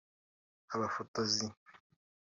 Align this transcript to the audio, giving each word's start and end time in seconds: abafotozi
abafotozi 0.73 1.45